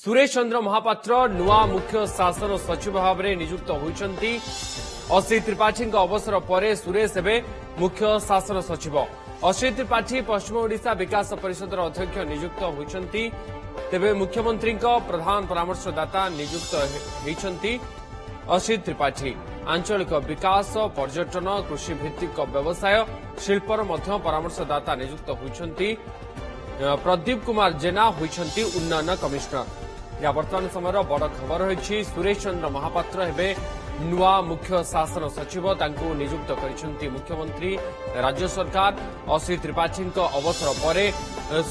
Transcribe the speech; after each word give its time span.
ସୁରେଶ 0.00 0.30
ଚନ୍ଦ୍ର 0.34 0.58
ମହାପାତ୍ର 0.66 1.12
ନୂଆ 1.38 1.56
ମୁଖ୍ୟ 1.72 2.00
ଶାସନ 2.18 2.52
ସଚିବ 2.66 2.94
ଭାବରେ 3.06 3.30
ନିଯୁକ୍ତ 3.42 3.68
ହୋଇଛନ୍ତି 3.82 4.30
ଅସିତ 5.16 5.40
ତ୍ରିପାଠୀଙ୍କ 5.48 5.94
ଅବସର 6.06 6.34
ପରେ 6.50 6.70
ସୁରେଶ 6.82 7.12
ଏବେ 7.22 7.34
ମୁଖ୍ୟ 7.82 8.12
ଶାସନ 8.28 8.56
ସଚିବ 8.70 8.94
ଅସିତ 9.50 9.72
ତ୍ରିପାଠୀ 9.80 10.16
ପଶ୍ଚିମ 10.30 10.56
ଓଡ଼ିଶା 10.64 10.92
ବିକାଶ 11.02 11.28
ପରିଷଦର 11.44 11.78
ଅଧ୍ୟକ୍ଷ 11.90 12.16
ନିଯୁକ୍ତ 12.32 12.62
ହୋଇଛନ୍ତି 12.76 13.22
ତେବେ 13.92 14.10
ମୁଖ୍ୟମନ୍ତ୍ରୀଙ୍କ 14.22 14.84
ପ୍ରଧାନ 15.10 15.40
ପରାମର୍ଶଦାତା 15.52 16.20
ନିଯୁକ୍ତ 16.40 16.72
ହୋଇଛନ୍ତି 17.24 17.72
ଅସିତ 18.56 18.80
ତ୍ରିପାଠୀ 18.88 19.30
ଆଞ୍ଚଳିକ 19.76 20.12
ବିକାଶ 20.32 20.70
ପର୍ଯ୍ୟଟନ 21.00 21.48
କୃଷିଭିତ୍ତିକ 21.68 22.36
ବ୍ୟବସାୟ 22.56 22.98
ଶିଳ୍ପର 23.44 23.78
ମଧ୍ୟ 23.92 24.12
ପରାମର୍ଶଦାତା 24.28 24.92
ନିଯୁକ୍ତ 25.04 25.28
ହୋଇଛନ୍ତି 25.42 25.90
ପ୍ରଦୀପ 27.04 27.38
କୁମାର 27.46 27.72
ଜେନା 27.84 28.04
ହୋଇଛନ୍ତି 28.18 28.62
ଉନ୍ନୟନ 28.78 29.08
କମିଶନର 29.22 29.68
या 30.22 30.30
बर्तमान 30.32 30.68
समय 30.70 30.92
बड़ 31.10 31.26
खबर 31.38 31.60
रही 31.62 32.02
सुरेश 32.16 32.38
चंद्र 32.46 32.68
महापात्र 32.78 33.32
हे 33.38 33.54
ନୂଆ 34.10 34.28
ମୁଖ୍ୟ 34.50 34.76
ଶାସନ 34.92 35.22
ସଚିବ 35.36 35.64
ତାଙ୍କୁ 35.80 36.06
ନିଯୁକ୍ତ 36.20 36.50
କରିଛନ୍ତି 36.60 37.06
ମୁଖ୍ୟମନ୍ତ୍ରୀ 37.16 37.72
ରାଜ୍ୟ 38.24 38.46
ସରକାର 38.56 38.92
ଅଶ୍ୱିନୀ 39.34 39.58
ତ୍ରିପାଠୀଙ୍କ 39.64 40.16
ଅବସର 40.38 40.70
ପରେ 40.84 41.04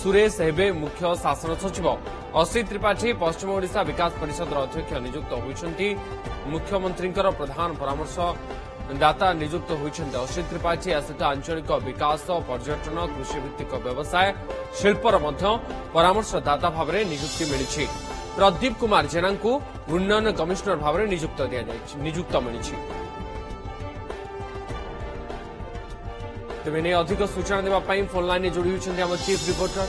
ସୁରେଶ 0.01 0.35
ହେବେ 0.47 0.65
ମୁଖ୍ୟ 0.81 1.03
ଶାସନ 1.23 1.51
ସଚିବ 1.63 1.87
ଅଶ୍ୱିନୀ 2.41 2.63
ତ୍ରିପାଠୀ 2.69 3.07
ପଶ୍ଚିମ 3.23 3.49
ଓଡ଼ିଶା 3.57 3.81
ବିକାଶ 3.89 4.11
ପରିଷଦର 4.23 4.57
ଅଧ୍ୟକ୍ଷ 4.67 4.91
ନିଯୁକ୍ତ 5.05 5.31
ହୋଇଛନ୍ତି 5.43 5.87
ମୁଖ୍ୟମନ୍ତ୍ରୀଙ୍କର 6.53 7.27
ପ୍ରଧାନ 7.39 7.69
ପରାମର୍ଶଦାତା 7.81 9.27
ନିଯୁକ୍ତ 9.41 9.69
ହୋଇଛନ୍ତି 9.81 10.15
ଅଶ୍ୱିନୀ 10.25 10.47
ତ୍ରିପାଠୀ 10.51 10.87
ଏହା 10.93 11.01
ସହିତ 11.07 11.21
ଆଞ୍ଚଳିକ 11.33 11.69
ବିକାଶ 11.87 12.23
ପର୍ଯ୍ୟଟନ 12.49 12.97
କୃଷିଭିତ୍ତିକ 13.15 13.71
ବ୍ୟବସାୟ 13.85 14.27
ଶିଳ୍ପର 14.79 15.15
ମଧ୍ୟ 15.27 15.45
ପରାମର୍ଶଦାତା 15.95 16.67
ଭାବରେ 16.77 16.99
ନିଯୁକ୍ତି 17.11 17.43
ମିଳିଛି 17.53 17.83
ପ୍ରଦୀପ 18.37 18.73
କୁମାର 18.81 19.05
ଜେନାଙ୍କୁ 19.13 19.51
ଉନ୍ନୟନ 19.95 20.27
କମିଶନର 20.39 20.75
ଭାବରେ 20.85 21.03
ନିଯୁକ୍ତ 21.13 21.39
ଦିଆଯାଇଛି 21.51 21.95
ନିଯୁକ୍ତ 22.05 22.33
ମିଳିଛି 22.45 22.75
ତେବେ 26.63 26.79
ନେଇ 26.85 26.93
ଅଧିକ 27.01 27.21
ସୂଚନା 27.35 27.61
ଦେବା 27.67 27.79
ପାଇଁ 27.89 28.01
ଫୋନ୍ 28.13 28.25
ଲାଇନ୍ରେ 28.29 28.49
ଯୋଡ଼ି 28.55 28.69
ହୋଇଛନ୍ତି 28.75 29.01
ଆମ 29.05 29.13
ଚିଫ୍ 29.25 29.43
ରିପୋର୍ଟର 29.51 29.81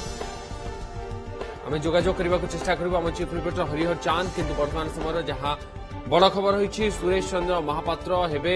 ଆମେ 1.66 1.76
ଯୋଗାଯୋଗ 1.86 2.14
କରିବାକୁ 2.18 2.46
ଚେଷ୍ଟା 2.54 2.72
କରିବୁ 2.80 2.94
ଆମ 3.00 3.08
ଚିଫ୍ 3.18 3.30
ରିପୋର୍ଟର 3.38 3.62
ହରିହର 3.70 3.94
ଚାନ୍ଦ 4.06 4.28
କିନ୍ତୁ 4.36 4.52
ବର୍ତ୍ତମାନ 4.60 4.86
ସମୟର 4.96 5.18
ଯାହା 5.30 5.52
ବଡ଼ 6.12 6.26
ଖବର 6.34 6.54
ହୋଇଛି 6.60 6.82
ସୁରେଶ 6.98 7.26
ଚନ୍ଦ୍ର 7.32 7.56
ମହାପାତ୍ର 7.68 8.12
ହେବେ 8.32 8.54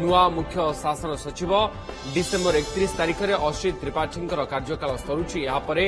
ନୂଆ 0.00 0.20
ମୁଖ୍ୟ 0.36 0.64
ଶାସନ 0.82 1.10
ସଚିବ 1.26 1.50
ଡିସେମ୍ବର 2.14 2.54
ଏକତିରିଶ 2.62 2.92
ତାରିଖରେ 3.00 3.34
ଅସିତ 3.46 3.74
ତ୍ରିପାଠୀଙ୍କର 3.82 4.40
କାର୍ଯ୍ୟକାଳ 4.52 4.90
ସରୁଛି 5.06 5.38
ଏହାପରେ 5.50 5.84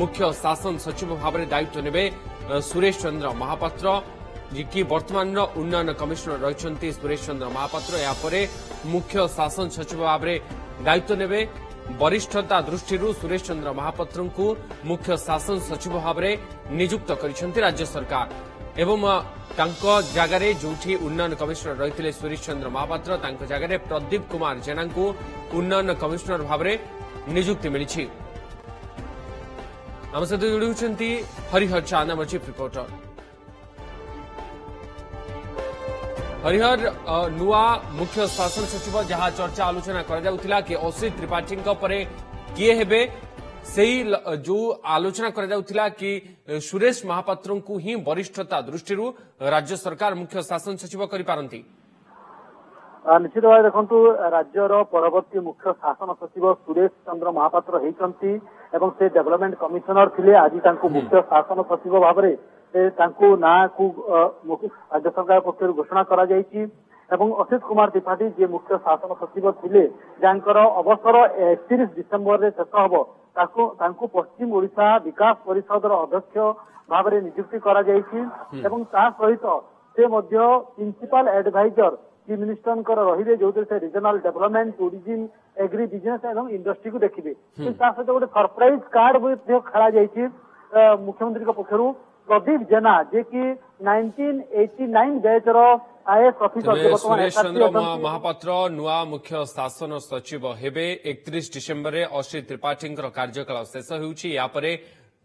ମୁଖ୍ୟ 0.00 0.18
ଶାସନ 0.42 0.72
ସଚିବ 0.86 1.08
ଭାବରେ 1.22 1.44
ଦାୟିତ୍ୱ 1.52 1.80
ନେବେ 1.88 2.02
ସୁରେଶ 2.68 2.94
ଚନ୍ଦ୍ର 3.02 3.28
ମହାପାତ୍ର 3.42 3.86
ଯିଏକି 4.54 4.80
ବର୍ତ୍ତମାନର 4.92 5.40
ଉନ୍ନୟନ 5.60 5.88
କମିଶନର 6.00 6.36
ରହିଛନ୍ତି 6.46 6.88
ସୁରେଶ 7.00 7.22
ଚନ୍ଦ୍ର 7.28 7.48
ମହାପାତ୍ର 7.56 7.94
ଏହାପରେ 8.06 8.40
ମୁଖ୍ୟ 8.94 9.24
ଶାସନ 9.36 9.66
ସଚିବ 9.76 10.00
ଭାବରେ 10.10 10.34
ଦାୟିତ୍ୱ 10.88 11.14
ନେବେ 11.22 11.40
ବରିଷ୍ଠତା 12.02 12.56
ଦୃଷ୍ଟିରୁ 12.68 13.08
ସୁରେଶ 13.20 13.42
ଚନ୍ଦ୍ର 13.48 13.70
ମହାପାତ୍ରଙ୍କୁ 13.80 14.46
ମୁଖ୍ୟ 14.90 15.12
ଶାସନ 15.26 15.56
ସଚିବ 15.70 15.94
ଭାବରେ 16.06 16.30
ନିଯୁକ୍ତ 16.78 17.10
କରିଛନ୍ତି 17.22 17.58
ରାଜ୍ୟ 17.66 17.84
ସରକାର 17.94 18.28
ଏବଂ 18.82 19.00
ତାଙ୍କ 19.58 19.84
ଜାଗାରେ 20.16 20.48
ଯେଉଁଠି 20.62 20.92
ଉନ୍ନୟନ 21.06 21.32
କମିଶନର 21.40 21.74
ରହିଥିଲେ 21.82 22.10
ସୁରେଶ 22.20 22.40
ଚନ୍ଦ୍ର 22.48 22.68
ମହାପାତ୍ର 22.76 23.10
ତାଙ୍କ 23.24 23.40
ଜାଗାରେ 23.52 23.76
ପ୍ରଦୀପ 23.88 24.22
କୁମାର 24.32 24.56
ଜେନାଙ୍କୁ 24.66 25.04
ଉନ୍ନୟନ 25.58 25.88
କମିଶନର 26.02 26.42
ଭାବରେ 26.52 26.72
ନିଯୁକ୍ତି 27.36 27.68
ମିଳିଛି 27.74 28.02
ನಮ್ಮ 30.14 30.24
ಸହିତ 30.30 30.42
ಇಡುವುಚಂತಿ 30.58 31.06
हरिहर 36.44 36.78
नुआ 37.40 37.60
मुख्य 37.98 38.20
शासन 38.36 38.64
सचिव 38.72 38.94
जहां 39.10 39.26
चर्चा 39.40 39.62
आलोचना 39.72 40.00
करा 40.08 40.56
कि 40.68 40.74
असित 40.88 41.12
त्रिपाठी 41.18 41.56
किए 42.56 42.72
हे 42.80 42.98
से 43.74 43.86
जो 44.48 44.56
आलोचना 44.96 45.28
करा 45.36 45.84
कि 46.00 46.10
सुरेश 46.68 46.96
महापात्र 47.10 47.58
को 47.68 47.76
ही 47.84 47.94
वरिष्ठता 48.08 48.60
दृष्टि 48.70 48.96
राज्य 49.54 49.76
सरकार 49.84 50.14
मुख्य 50.24 50.44
शासन 50.52 50.82
सचिव 50.84 51.04
करपारती 51.14 51.62
ନିଶ୍ଚିତ 53.24 53.44
ଭାବେ 53.50 53.62
ଦେଖନ୍ତୁ 53.68 53.96
ରାଜ୍ୟର 54.36 54.72
ପରବର୍ତ୍ତୀ 54.94 55.38
ମୁଖ୍ୟ 55.48 55.66
ଶାସନ 55.82 56.08
ସଚିବ 56.20 56.44
ସୁରେଶ 56.64 56.92
ଚନ୍ଦ୍ର 57.06 57.28
ମହାପାତ୍ର 57.38 57.74
ହେଇଛନ୍ତି 57.84 58.30
ଏବଂ 58.76 58.88
ସେ 58.98 59.08
ଡେଭଲପମେଣ୍ଟ 59.14 59.56
କମିଶନର 59.62 60.12
ଥିଲେ 60.18 60.34
ଆଜି 60.42 60.60
ତାଙ୍କୁ 60.66 60.88
ମୁଖ୍ୟ 60.96 61.20
ଶାସନ 61.30 61.64
ସଚିବ 61.70 62.00
ଭାବରେ 62.04 62.30
ତାଙ୍କୁ 63.00 63.28
ନାଁକୁ 63.46 63.88
ରାଜ୍ୟ 64.92 65.10
ସରକାର 65.16 65.42
ପକ୍ଷରୁ 65.48 65.72
ଘୋଷଣା 65.80 66.04
କରାଯାଇଛି 66.12 66.62
ଏବଂ 67.16 67.28
ଅସିତ 67.42 67.60
କୁମାର 67.70 67.88
ତ୍ରିପାଠୀ 67.96 68.26
ଯିଏ 68.36 68.48
ମୁଖ୍ୟ 68.52 68.78
ଶାସନ 68.86 69.10
ସଚିବ 69.22 69.48
ଥିଲେ 69.64 69.82
ଯାଙ୍କର 70.24 70.58
ଅବସର 70.82 71.16
ଏକତିରିଶ 71.48 71.90
ଡିସେମ୍ବରରେ 71.98 72.50
ଶେଷ 72.60 72.72
ହେବ 72.84 72.96
ତାକୁ 73.40 73.62
ତାଙ୍କୁ 73.82 74.04
ପଶ୍ଚିମ 74.16 74.48
ଓଡ଼ିଶା 74.60 74.86
ବିକାଶ 75.08 75.34
ପରିଷଦର 75.48 75.94
ଅଧ୍ୟକ୍ଷ 76.04 76.36
ଭାବରେ 76.94 77.18
ନିଯୁକ୍ତି 77.26 77.56
କରାଯାଇଛି 77.66 78.18
ଏବଂ 78.70 78.80
ତା 78.96 79.04
ସହିତ 79.18 79.46
ସେ 79.96 80.02
ମଧ୍ୟ 80.14 80.40
ପ୍ରିନ୍ସିପାଲ 80.76 81.24
ଆଡଭାଇଜର 81.40 81.94
चीफ 82.26 82.38
मिनिस्टर 82.38 82.74
रही 82.98 83.36
जो 83.36 83.48
regional 83.84 84.18
development 84.26 84.76
tourism 84.78 85.22
agri 85.64 85.86
business 85.94 86.24
और 86.34 86.50
इंडस्ट्री 86.54 86.90
को 86.94 86.98
देखिए 87.04 87.32
गोटे 87.58 88.26
सरप्राइज 88.36 88.80
कार्ड 88.96 89.18
खेल 89.66 90.30
मुख्यमंत्री 91.06 91.44
पक्षर 91.52 91.82
प्रदीप 92.30 92.60
जेना 92.70 92.94
जे 93.14 93.22
कि 93.32 93.42
नाइनटीन 93.90 94.44
एटी 94.64 94.86
महापात्र 98.06 98.68
नुआ 98.76 99.02
मुख्य 99.14 99.44
शासन 99.56 99.98
सचिव 100.06 100.46
हेबे 100.62 100.86
एकत्रिश 101.12 101.50
डिसेम्बर 101.54 101.94
में 102.00 102.04
अश्री 102.20 102.40
त्रिपाठी 102.52 102.94
कार्यकाल 103.22 103.64
शेष 103.76 103.90
हो 103.92 104.48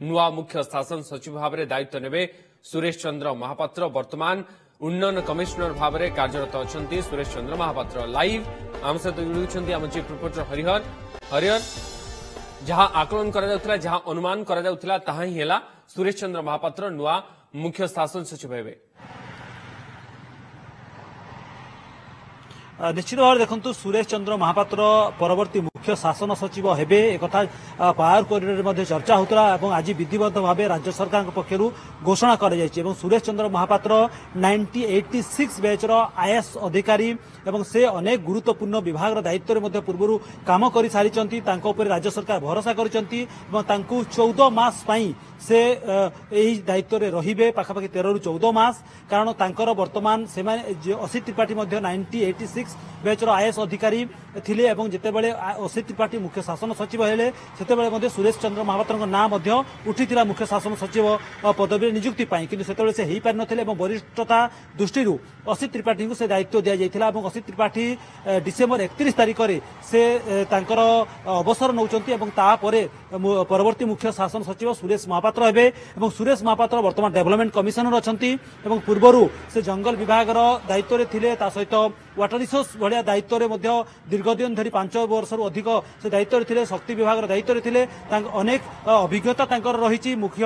नुआ 0.07 0.29
मुख्य 0.41 0.63
शासन 0.75 1.01
सचिव 1.15 1.35
भाव 1.41 1.63
दायित्व 1.75 1.97
नेबे 2.07 2.29
सुरेश 2.71 3.01
चंद्र 3.03 3.31
महापात्र 3.43 3.85
वर्तमान 3.97 4.43
উন্নয়ন 4.87 5.17
কমিশনর 5.29 5.71
ভাবে 5.79 6.01
কার্যরত 6.19 6.53
অনেক 6.61 6.69
সুরেশ 7.09 7.27
চন্দ্র 7.35 7.51
মহাপাত্র 7.61 7.95
লাইভ 8.17 8.39
আম 8.87 8.95
সহ 9.01 9.13
চিফ 9.93 10.05
রিপোর্টর 10.13 10.43
হরিহর 10.49 10.81
হরিহর 11.33 11.61
যা 12.69 12.75
আকলন 13.01 13.27
করা 13.35 13.47
যা 13.85 13.93
অনুমান 14.11 14.37
করা 14.49 14.61
যাওয়া 14.65 14.97
তাহা 15.07 15.23
হি 15.35 15.45
সুরেশ 15.93 16.15
চন্দ্র 16.21 16.37
মহাপাত্র 16.47 16.81
নয় 17.01 17.21
মুখ্য 17.63 17.83
শাসন 17.95 18.23
সচিব 18.29 18.51
হবে 18.57 18.73
নিশ্চিত 22.97 23.17
ভাবে 23.23 23.37
দেখুন 23.43 23.59
সুরেশ 23.81 24.05
চন্দ্র 24.13 24.31
মহাপাত্র 24.43 24.77
পরবর্তী 25.21 25.59
ମୁଖ୍ୟ 25.77 25.95
ଶାସନ 26.03 26.31
ସଚିବ 26.41 26.65
ହେବେ 26.79 26.99
ଏକଥା 27.15 27.39
ପାୱାର 27.99 28.21
କରିଡ଼ରରେ 28.31 28.63
ମଧ୍ୟ 28.69 28.83
ଚର୍ଚ୍ଚା 28.91 29.13
ହେଉଥିଲା 29.19 29.43
ଏବଂ 29.57 29.69
ଆଜି 29.77 29.91
ବିଧିବଦ୍ଧ 30.01 30.37
ଭାବେ 30.47 30.63
ରାଜ୍ୟ 30.73 30.89
ସରକାରଙ୍କ 30.99 31.29
ପକ୍ଷରୁ 31.37 31.65
ଘୋଷଣା 32.07 32.33
କରାଯାଇଛି 32.41 32.77
ଏବଂ 32.83 32.93
Suresh 33.01 33.21
Chandra 33.27 33.47
Mohapatra 33.55 33.93
ninety 34.43 34.79
eighty 34.93 35.19
six 35.35 35.55
ବ୍ୟାଚ୍ର 35.63 35.91
IAS 36.23 36.51
ଅଧିକାରୀ 36.67 37.07
ଏବଂ 37.49 37.59
ସେ 37.71 37.79
ଅନେକ 37.99 38.17
ଗୁରୁତ୍ୱପୂର୍ଣ୍ଣ 38.27 38.75
ବିଭାଗର 38.87 39.17
ଦାୟିତ୍ୱରେ 39.27 39.59
ମଧ୍ୟ 39.65 39.79
ପୂର୍ବରୁ 39.87 40.13
କାମ 40.49 40.61
କରିସାରିଛନ୍ତି 40.75 41.37
ତାଙ୍କ 41.49 41.63
ଉପରେ 41.73 41.87
ରାଜ୍ୟ 41.95 42.09
ସରକାର 42.17 42.37
ଭରସା 42.47 42.71
କରିଛନ୍ତି 42.79 43.19
ଏବଂ 43.49 43.61
ତାଙ୍କୁ 43.71 43.95
ଚଉଦ 44.15 44.39
ମାସ 44.59 44.75
ପାଇଁ 44.89 45.07
ସେ 45.47 45.59
ଏହି 46.39 46.53
ଦାୟିତ୍ୱରେ 46.69 47.07
ରହିବେ 47.17 47.47
ପାଖାପାଖି 47.57 47.87
ତେରରୁ 47.95 48.17
ଚଉଦ 48.25 48.45
ମାସ 48.59 48.73
କାରଣ 49.11 49.27
ତାଙ୍କର 49.41 49.69
ବର୍ତ୍ତମାନ 49.81 50.17
ସେମାନେ 50.35 50.61
ଅସିତ 51.05 51.23
ତ୍ରିପାଠୀ 51.27 51.53
ମଧ୍ୟ 51.59 51.73
ନାଇଣ୍ଟି 51.87 52.17
ଏଇଟି 52.27 52.45
ସିକ୍ସ 52.55 52.71
ବ୍ୟାଚ୍ର 53.05 53.27
ଆଇଏଏସ୍ 53.37 53.59
ଅଧିକାରୀ 53.67 53.99
ଥିଲେ 54.47 54.63
ଏବଂ 54.73 54.85
ଯେତେବେଳେ 54.93 55.29
ଓସି 55.67 55.81
ତ୍ରିପାଠୀ 55.87 56.17
ମୁଖ୍ୟ 56.23 56.39
ଶାସନ 56.47 56.69
ସଚିବ 56.81 57.01
ହେଲେ 57.11 57.25
ସେତେବେଳେ 57.59 57.89
ମଧ୍ୟ 57.95 58.07
ସୁରେଶ 58.15 58.35
ଚନ୍ଦ୍ର 58.43 58.61
ମହାପାତ୍ରଙ୍କ 58.69 59.03
ନାଁ 59.15 59.25
ମଧ୍ୟ 59.33 59.51
ଉଠିଥିଲା 59.91 60.23
ମୁଖ୍ୟ 60.29 60.43
ଶାସନ 60.51 60.71
ସଚିବ 60.83 61.05
ପଦବୀରେ 61.59 61.91
ନିଯୁକ୍ତି 61.97 62.23
ପାଇଁ 62.33 62.45
କିନ୍ତୁ 62.51 62.65
ସେତେବେଳେ 62.69 62.93
ସେ 62.99 63.03
ହୋଇପାରିନଥିଲେ 63.11 63.61
ଏବଂ 63.65 63.75
ବରିଷ୍ଠତା 63.83 64.37
ଦୃଷ୍ଟିରୁ 64.79 65.13
ଅସିତ 65.51 65.69
ତ୍ରିପାଠୀଙ୍କୁ 65.75 66.15
ସେ 66.19 66.25
ଦାୟିତ୍ୱ 66.33 66.61
ଦିଆଯାଇଥିଲା 66.67 67.05
ଏବଂ 67.11 67.21
ଅସିତ 67.29 67.43
ତ୍ରିପାଠୀ 67.49 67.83
ଡିସେମ୍ବର 68.47 68.79
ଏକତିରିଶ 68.87 69.15
ତାରିଖରେ 69.21 69.57
ସେ 69.89 69.99
ତାଙ୍କର 70.53 70.79
ଅବସର 71.41 71.69
ନେଉଛନ୍ତି 71.79 72.11
ଏବଂ 72.17 72.29
ତାପରେ 72.39 72.81
ପରବର୍ତ୍ତୀ 73.11 73.85
ମୁଖ୍ୟ 73.89 74.11
ଶାସନ 74.17 74.43
ସଚିବ 74.47 74.69
ସୁରେଶ 74.79 75.07
ମହାପାତ୍ର 75.11 75.41
ହେବେ 75.49 75.65
ଏବଂ 75.97 76.09
ସୁରେଶ 76.17 76.43
ମହାପାତ୍ର 76.47 76.77
ବର୍ତ୍ତମାନ 76.85 77.11
ଡେଭଲପମେଣ୍ଟ 77.19 77.53
କମିଶନର 77.57 77.95
ଅଛନ୍ତି 78.03 78.29
ଏବଂ 78.67 78.75
ପୂର୍ବରୁ 78.87 79.21
ସେ 79.53 79.59
ଜଙ୍ଗଲ 79.69 79.95
ବିଭାଗର 80.03 80.39
ଦାୟିତ୍ୱରେ 80.71 81.05
ଥିଲେ 81.13 81.29
ତା 81.41 81.47
ସହିତ 81.55 81.75
ୱାଟର 82.19 82.35
ରିସୋର୍ସ 82.43 82.69
ଭଳିଆ 82.83 83.01
ଦାୟିତ୍ୱରେ 83.11 83.45
ମଧ୍ୟ 83.53 83.69
ଦୀର୍ଘ 84.11 84.27
ଦିନ 84.39 84.49
ଧରି 84.59 84.69
ପାଞ୍ଚ 84.77 84.93
ବର୍ଷରୁ 85.13 85.41
ଅଧିକ 85.49 85.67
ସେ 86.01 86.07
ଦାୟିତ୍ୱରେ 86.15 86.45
ଥିଲେ 86.49 86.61
ଶକ୍ତି 86.71 86.91
ବିଭାଗର 86.99 87.23
ଦାୟିତ୍ୱରେ 87.31 87.61
ଥିଲେ 87.67 87.81
ତାଙ୍କ 88.11 88.27
ଅନେକ 88.41 88.61
ଅଭିଜ୍ଞତା 89.05 89.43
ତାଙ୍କର 89.51 89.75
ରହିଛି 89.85 90.11
ମୁଖ୍ୟ 90.23 90.43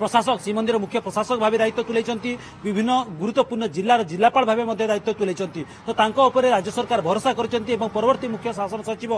ପ୍ରଶାସକ 0.00 0.36
ଶ୍ରୀମନ୍ଦିର 0.44 0.76
ମୁଖ୍ୟ 0.84 0.98
ପ୍ରଶାସକ 1.06 1.36
ଭାବେ 1.44 1.56
ଦାୟିତ୍ୱ 1.62 1.86
ତୁଲାଇଛନ୍ତି 1.88 2.30
ବିଭିନ୍ନ 2.64 2.90
ଗୁରୁତ୍ୱପୂର୍ଣ୍ଣ 3.20 3.64
ଜିଲ୍ଲାର 3.76 4.00
ଜିଲ୍ଲାପାଳ 4.12 4.42
ଭାବେ 4.50 4.62
ମଧ୍ୟ 4.70 4.84
ଦାୟିତ୍ୱ 4.92 5.16
ତୁଲାଇଛନ୍ତି 5.20 5.62
ତ 5.86 5.90
ତାଙ୍କ 6.00 6.16
ଉପରେ 6.30 6.48
ରାଜ୍ୟ 6.56 6.70
ସରକାର 6.76 7.00
ଭରସା 7.08 7.30
କରିଛନ୍ତି 7.38 7.70
ଏବଂ 7.78 7.86
ପରବର୍ତ୍ତୀ 7.96 8.26
ମୁଖ୍ୟ 8.34 8.50
ଶାସନ 8.58 8.80
ସଚିବ 8.88 9.12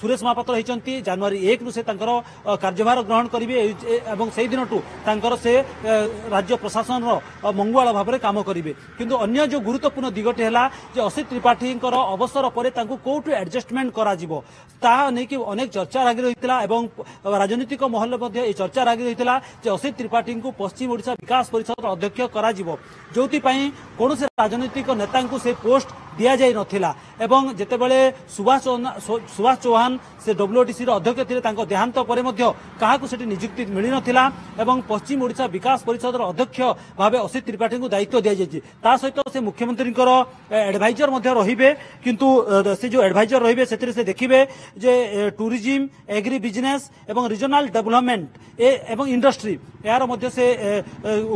ସୁରେଶ 0.00 0.20
ମହାପାତ୍ର 0.26 0.52
ହୋଇଛନ୍ତି 0.58 0.92
ଜାନୁଆରୀ 1.08 1.38
ଏକରୁ 1.50 1.70
ସେ 1.76 1.82
ତାଙ୍କର 1.88 2.10
କାର୍ଯ୍ୟଭାର 2.64 2.98
ଗ୍ରହଣ 3.08 3.26
କରିବେ 3.34 3.54
ଏବଂ 4.14 4.26
ସେହିଦିନଠୁ 4.36 4.78
ତାଙ୍କର 5.06 5.32
ସେ 5.44 5.52
ରାଜ୍ୟ 6.34 6.54
ପ୍ରଶାସନର 6.62 7.10
ମଙ୍ଗୁଆଳ 7.58 7.88
ଭାବରେ 7.98 8.16
କାମ 8.26 8.36
କରିବେ 8.48 8.72
କିନ୍ତୁ 8.98 9.14
ଅନ୍ୟ 9.24 9.38
ଯେଉଁ 9.50 9.62
ଗୁରୁତ୍ୱପୂର୍ଣ୍ଣ 9.68 10.08
ଦିଗଟି 10.18 10.42
ହେଲା 10.48 10.62
ଯେ 10.94 11.00
ଅସିତ 11.08 11.26
ତ୍ରିପାଠୀଙ୍କର 11.32 11.94
ଅବସର 12.14 12.44
ପରେ 12.56 12.68
ତାଙ୍କୁ 12.78 12.94
କେଉଁଠୁ 13.06 13.30
ଆଡ଼ଜଷ୍ଟମେଣ୍ଟ 13.40 13.90
କରାଯିବ 13.98 14.32
ତାହା 14.84 15.04
ନେଇକି 15.16 15.36
ଅନେକ 15.52 15.68
ଚର୍ଚ୍ଚା 15.76 16.00
ଲାଗି 16.08 16.20
ରହିଥିଲା 16.26 16.56
ଏବଂ 16.66 16.80
ରାଜନୈତିକ 17.42 17.82
ମହଲରେ 17.94 18.18
ମଧ୍ୟ 18.22 18.38
ଏହି 18.46 18.54
ଚର୍ଚ୍ଚା 18.60 18.82
ଲାଗି 18.88 19.02
ରହିଥିଲା 19.08 19.34
असित 19.66 19.92
त्रिपाठी 19.98 20.34
को 20.40 20.50
पश्चिम 20.58 20.90
ओडा 20.92 21.12
विकास 21.20 21.48
परिषद 21.50 21.86
अध्यक्ष 21.86 22.60
जो 23.14 23.26
कौन 23.44 24.12
राजनैतिक 24.40 24.90
नेता 25.02 25.26
पोस्ट 25.64 25.92
দিয়াযাই 26.20 26.52
নথিলা 26.60 26.90
এবং 27.26 27.40
যেতবে 27.60 28.00
সুভাষ 28.36 28.64
সুভাষ 29.36 29.56
চৌহান 29.64 29.92
সে 30.24 30.30
ডব্লুটিসির 30.40 30.90
অধ্যক্ষ 30.98 31.18
লে 31.36 31.42
তাঁর 31.46 31.68
দেহান্ত 31.72 31.96
পরে 32.08 32.20
কাহকু 32.82 33.04
সেটি 33.10 33.24
নিযুক্তি 33.32 33.60
মিলি 33.76 33.90
নথিলা 33.96 34.24
এবং 34.62 34.76
পশ্চিম 34.90 35.18
ওড়শা 35.24 35.44
বিকাশ 35.56 35.78
পরিষদর 35.88 36.22
অধ্যক্ষ 36.30 36.58
ভাবে 37.00 37.16
অসিত 37.26 37.42
ত্রিপাঠী 37.48 37.76
দায়িত্ব 37.94 38.14
দিয়েছে 38.24 38.58
তা 38.84 38.90
সহ 39.00 39.08
সে 39.34 39.40
মুখ্যমন্ত্রী 39.48 39.90
এডভাইজর 40.72 41.08
রহবে 41.40 41.68
কিন্তু 42.04 42.26
সে 42.80 42.86
যে 42.92 42.98
এডভাইজর 43.10 43.40
রহবে 43.46 43.64
সে 43.70 44.02
দেখবে 44.10 44.38
যে 44.82 44.92
ট্যুরিজম 45.38 45.82
এগ্রি 46.18 46.36
বিজনেস 46.46 46.80
এবং 47.12 47.22
রিজনাল 47.34 47.64
ডেভেলপমেন্ট 47.76 48.26
এবং 48.94 49.04
ইন্ডস্ট্রি 49.16 49.54
এর 49.94 50.04
মধ্যে 50.10 50.28
সে 50.36 50.44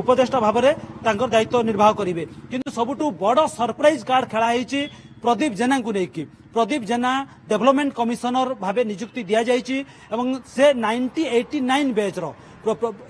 উপদেষ্টা 0.02 0.38
ভাবে 0.46 0.70
তাঁর 1.04 1.16
দায়িত্ব 1.34 1.54
নির্বাহ 1.68 1.90
করবে 1.98 2.22
কিন্তু 2.50 2.68
সবুঠ 2.78 2.98
বড় 3.24 3.40
সরপ্রাইজ 3.58 3.98
কার্ড 4.10 4.24
খেলা 4.32 4.48
হয়েছে 4.52 4.71
ହେଉଛି 4.72 4.80
ପ୍ରଦୀପ 5.22 5.52
ଜେନାଙ୍କୁ 5.60 5.90
ନେଇକି 5.96 6.22
ପ୍ରଦୀପ 6.54 6.82
ଜେନା 6.90 7.10
ଡେଭଲପମେଣ୍ଟ 7.50 7.92
କମିଶନର 8.00 8.48
ଭାବେ 8.64 8.82
ନିଯୁକ୍ତି 8.92 9.20
ଦିଆଯାଇଛି 9.30 9.76
ଏବଂ 10.14 10.26
ସେ 10.54 10.66
ନାଇଣ୍ଟି 10.84 11.22
ଏଇଟି 11.36 11.58
ନାଇନ୍ 11.70 11.92
ବ୍ୟାଚ୍ର 11.98 12.24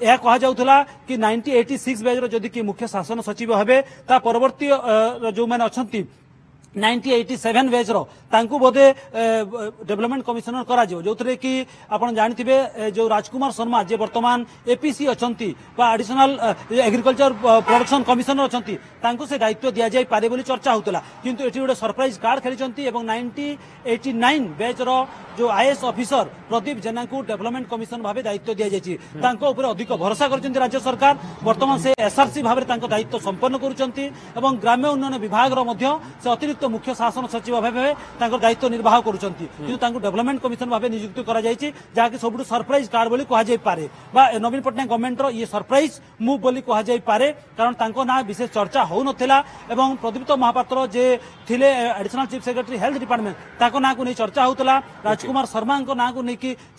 ଏହା 0.07 0.17
କୁହାଯାଉଥିଲା 0.25 0.77
କି 1.07 1.15
ନାଇଣ୍ଟି 1.25 1.51
ଏଇଟି 1.59 1.75
ସିକ୍ସ 1.85 2.01
ବ୍ୟାଚ୍ର 2.07 2.27
ଯଦି 2.35 2.49
କି 2.55 2.61
ମୁଖ୍ୟ 2.69 2.85
ଶାସନ 2.95 3.19
ସଚିବ 3.29 3.51
ହେବେ 3.61 3.77
ତା 4.09 4.15
ପରବର୍ତ୍ତୀ 4.27 4.67
ଯେଉଁମାନେ 5.37 5.63
ଅଛନ୍ତି 5.71 6.01
নাইনটি 6.83 7.09
এইটি 7.19 7.35
ସେଭେନ୍ 7.45 7.69
ବେଜ୍ର 7.75 7.97
ତାଙ୍କୁ 8.35 8.57
ବୋଧେ 8.65 8.85
ଡେଭଲପମେଣ୍ଟ 9.89 10.23
କମିଶନର 10.29 10.63
କରାଯିବ 10.71 10.99
ଯେଉଁଥିରେ 11.07 11.35
କି 11.45 11.53
ଆପଣ 11.95 12.09
ଜାଣିଥିବେ 12.19 12.57
ଯେଉଁ 12.97 13.09
ରାଜକୁମାର 13.17 13.51
ଶର୍ମା 13.59 13.79
ଯିଏ 13.89 13.99
ବର୍ତ୍ତମାନ 14.03 14.39
ଏପିସି 14.75 15.05
ଅଛନ୍ତି 15.15 15.49
ବା 15.79 15.85
ଆଡିସନାଲ 15.95 16.31
ଏଗ୍ରିକଲଚର 16.89 17.33
ପ୍ରଡକ୍ସନ 17.69 18.01
କମିଶନର 18.11 18.45
ଅଛନ୍ତି 18.51 18.75
ତାଙ୍କୁ 19.05 19.25
ସେ 19.31 19.37
ଦାୟିତ୍ୱ 19.45 19.71
ଦିଆଯାଇପାରେ 19.77 20.27
ବୋଲି 20.33 20.43
ଚର୍ଚ୍ଚା 20.51 20.71
ହେଉଥିଲା 20.75 21.01
କିନ୍ତୁ 21.25 21.41
ଏଠି 21.49 21.59
ଗୋଟେ 21.63 21.75
ସରପ୍ରାଇଜ 21.83 22.15
କାର୍ଡ 22.25 22.39
ଖେଳିଛନ୍ତି 22.45 22.83
ଏବଂ 22.91 23.03
ନାଇନଟି 23.11 23.47
ଏଇଟି 23.93 24.11
ନାଇନ୍ 24.25 24.45
ବେଜ୍ର 24.61 24.89
ଯେଉଁ 25.39 25.51
ଆଇଏଏସ୍ 25.59 25.83
ଅଫିସର 25.93 26.27
ପ୍ରଦୀପ 26.51 26.77
ଜେନାଙ୍କୁ 26.87 27.17
ଡେଭଲପମେଣ୍ଟ 27.29 27.67
କମିଶନ 27.73 28.01
ଭାବେ 28.09 28.21
ଦାୟିତ୍ୱ 28.29 28.55
ଦିଆଯାଇଛି 28.59 28.95
ତାଙ୍କ 29.25 29.41
ଉପରେ 29.53 29.67
ଅଧିକ 29.75 29.91
ଭରସା 30.05 30.25
କରିଛନ୍ତି 30.33 30.59
ରାଜ୍ୟ 30.65 30.79
ସରକାର 30.89 31.13
ବର୍ତ୍ତମାନ 31.47 31.77
ସେ 31.85 31.91
ଏସ୍ଆର୍ସି 32.09 32.41
ଭାବରେ 32.49 32.65
ତାଙ୍କ 32.71 32.85
ଦାୟିତ୍ୱ 32.95 33.19
ସମ୍ପନ୍ନ 33.29 33.55
କରୁଛନ୍ତି 33.65 34.05
ଏବଂ 34.39 34.51
ଗ୍ରାମ୍ୟ 34.65 34.87
ଉନ୍ନୟନ 34.95 35.15
ବିଭାଗର 35.25 35.61
ମଧ୍ୟ 35.71 35.85
ସେ 36.23 36.29
ଅତିରିକ୍ତ 36.37 36.62
অতিরিক্ত 36.63 36.75
মুখ্য 36.75 36.95
শাসন 37.01 37.25
সচিব 37.35 37.55
ভাবে 37.67 37.91
তাঁর 38.19 38.43
দায়িত্ব 38.45 38.65
নির্বাহ 38.75 38.97
করছেন 39.09 39.33
কিন্তু 39.39 39.77
তাঁর 39.83 40.03
ডেভেলপমেন্ট 40.07 40.39
কমিশন 40.45 40.69
ভাবে 40.75 40.87
নিযুক্ত 40.95 41.19
করা 41.29 41.41
যাই 41.47 41.57
যা 41.97 42.05
কি 42.11 42.17
সবুঠ 42.25 42.41
সরপ্রাইজ 42.53 42.85
কার্ড 42.95 43.09
বলে 43.13 43.25
কুহযাই 43.31 43.61
পারে 43.69 43.85
বা 44.15 44.23
নবীন 44.47 44.61
পট্টনাক 44.65 44.87
গভর্নমেন্টর 44.93 45.27
ইয়ে 45.37 45.47
সরপ্রাইজ 45.55 45.91
মুভ 46.27 46.37
বলে 46.47 46.61
কুহযাই 46.69 47.01
পারে 47.11 47.27
কারণ 47.59 47.73
তাঁর 47.81 47.91
না 48.11 48.17
বিশেষ 48.31 48.49
চর্চা 48.57 48.81
হো 48.91 48.97
নথিলা 49.09 49.39
এবং 49.75 49.87
প্রদীপ্ত 50.03 50.31
মহাপাত্র 50.43 50.77
যে 50.97 51.05
থিলে 51.49 51.69
additional 52.01 52.27
chief 52.31 52.41
secretary 52.47 52.77
health 52.83 52.97
department 53.05 53.37
তাঁর 53.61 53.71
না 53.87 53.91
চর্চা 54.23 54.43
হোলা 54.49 54.77
রাজকুমার 55.09 55.47
শর্মা 55.53 55.75
না 56.03 56.07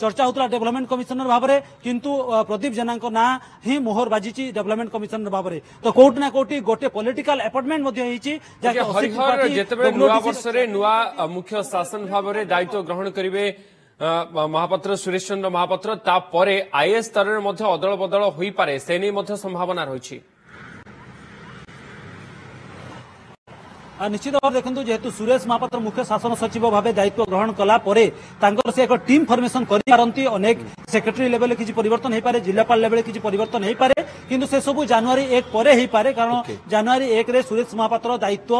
চর্চা 0.01 0.21
হোলা 0.27 0.45
ডেভেলপমেন্ট 0.53 0.87
কমিশনার 0.91 1.29
ভাবে 1.33 1.55
কিন্তু 1.85 2.09
প্রদীপ 2.49 2.71
জেনা 2.77 2.95
না 3.19 3.25
হি 3.65 3.73
মোহর 3.87 4.07
বাজিছি 4.15 4.43
ডেভেলপমেন্ট 4.57 4.89
কমিশনার 4.95 5.33
ভাবে 5.35 5.57
তো 5.83 5.89
কোটি 5.97 6.19
না 6.23 6.27
কোটি 6.37 6.55
গোটে 6.69 6.87
পলিটিকাল 6.97 7.37
আপার্টমেন্ট 7.49 7.81
যা 8.63 8.69
ଯେତେବେଳେ 9.73 9.99
ନୂଆ 9.99 10.15
ବର୍ଷରେ 10.25 10.61
ନୂଆ 10.73 10.89
ମୁଖ୍ୟ 11.35 11.57
ଶାସନ 11.73 12.01
ଭାବରେ 12.13 12.41
ଦାୟିତ୍ୱ 12.51 12.85
ଗ୍ରହଣ 12.89 13.07
କରିବେ 13.17 13.43
মহাপাত্র 14.55 14.89
সুরেশ 15.03 15.23
চন্দ্র 15.29 15.47
মহাপাত্র 15.55 15.87
তারপরে 16.07 16.53
আইএস 16.81 17.03
স্তরের 17.09 17.39
মধ্যে 17.47 17.63
অদল 17.75 17.91
বদল 18.03 18.21
হয়ে 18.37 18.51
পারে 18.59 18.73
সে 18.85 18.93
নিয়ে 19.01 19.13
মধ্যে 19.17 19.35
সম্ভাবনা 19.45 19.83
রয়েছে 19.91 20.15
নিশ্চিত 24.13 24.33
ভাবে 24.43 24.55
দেখুন 24.57 24.73
যেহেতু 24.89 25.09
সুরেশ 25.17 25.41
মহাপাত্র 25.49 25.77
মুখ্য 25.87 26.01
শাসন 26.11 26.31
সচিব 26.41 26.63
ভাবে 26.75 26.89
দায়িত্ব 26.99 27.19
গ্রহণ 27.29 27.49
কলা 27.59 27.77
পরে 27.87 28.03
তাঁর 28.41 28.53
সে 28.75 28.81
এক 28.85 28.91
টিম 29.09 29.21
ফর্মেসন 29.31 29.63
করে 29.71 29.83
পারন্তি 29.93 30.23
অনেক 30.37 30.55
সেক্রেটারি 30.95 31.27
লেভেলে 31.35 31.55
কিছু 31.61 31.71
পরিবর্তন 31.79 32.11
হইপারে 32.15 32.39
জিলাপাল 32.47 32.77
লেভেলে 32.83 33.01
কিছু 33.07 33.19
পরিবর্তন 33.27 33.61
হইপারে 33.67 33.97
কিন্তু 34.29 34.45
সেসবু 34.51 34.81
জানুয়ারি 34.93 35.23
এক 35.39 35.45
পরে 35.55 35.71
হইপারে 35.79 36.09
কারণ 36.19 36.35
জানুয়ারি 36.73 37.05
একরে 37.21 37.39
সুরেশ 37.49 37.69
মহাপাত্র 37.79 38.09
দায়িত্ব 38.25 38.51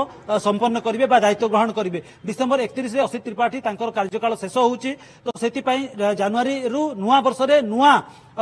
সম্পন্ন 0.48 0.76
করবে 0.86 1.06
বা 1.14 1.18
দায়িত্ব 1.26 1.46
গ্রহণ 1.52 1.70
করবে 1.78 2.00
ডিসেম্বর 2.28 2.64
একত্রিশে 2.66 3.00
অসিত 3.08 3.22
ত্রিপাঠী 3.26 3.58
তাঁর 3.66 3.92
কার্যকাল 4.00 4.32
শেষ 4.42 4.56
হচ্ছে 4.74 4.92
তো 5.26 5.30
সেইপাই 5.42 5.80
জানুয়ারি 6.22 6.56
নূয়া 7.04 7.18
বর্ষরে 7.26 7.56
নূয়া 7.72 7.94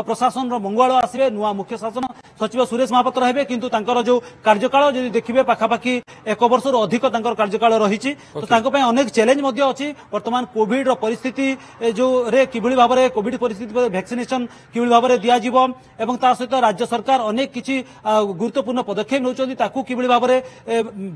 প্রশাসনর 0.08 0.64
মঙ্গুয়াল 0.66 0.92
আসবে 1.06 1.26
নূয়া 1.38 1.52
মুখ্য 1.60 1.76
শাসন 1.84 2.04
সচিব 2.40 2.60
সুরেশ 2.72 2.90
মহাপাত্র 2.94 3.22
হবে 3.30 3.42
কিন্তু 3.52 3.66
তাঁর 3.74 3.98
যে 4.08 4.14
কার্যকাল 4.48 4.84
যদি 4.98 5.10
দেখবে 5.18 5.42
পাখাপাখি 5.52 5.94
এক 6.34 6.42
বর্ষর 6.52 6.74
অধিক 6.86 7.02
তাঁর 7.14 7.36
কার্যকাল 7.42 7.72
রয়েছে 7.84 8.12
তো 8.42 8.46
তাঁর 8.52 8.62
অনেক 8.94 9.06
চ্যালেঞ্জ 9.16 9.40
অনেক 9.48 9.94
বর্তমান 10.14 10.44
কোভিডর 10.56 10.94
পরিস্থিতি 11.04 11.46
যে 12.36 12.40
কিভাবে 12.52 12.76
ভাবে 12.82 13.04
কোভিড 13.18 13.34
পরিস্থিতি 13.44 13.72
ভ্যাকসিনেসন 13.95 14.42
কিভাবে 14.72 14.92
ভাবে 14.95 15.16
দিয়া 15.25 15.38
যাব 15.45 15.57
এবং 16.04 16.13
তা 16.24 16.30
সহ 16.39 16.54
রাজ্য 16.68 16.83
সরকার 16.94 17.19
অনেক 17.31 17.48
কিছু 17.56 17.74
গুরুত্বপূর্ণ 18.42 18.80
পদক্ষেপ 18.89 19.19
নেওয়া 19.24 19.38
তাকে 19.63 19.80
কিভাবে 19.88 20.10
ভাবে 20.13 20.36